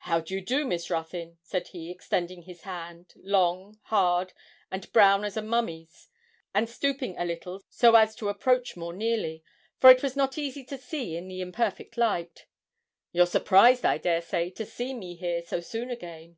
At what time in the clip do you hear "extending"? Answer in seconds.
1.90-2.42